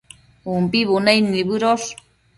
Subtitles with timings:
[0.51, 1.87] umbi bunaid nibëdosh